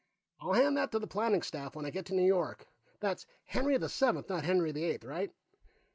[0.39, 2.65] "I'll hand that to the planning staff when I get to New York.
[3.01, 5.03] That's Henry the Seventh, not Henry the Eighth?
[5.03, 5.31] Right.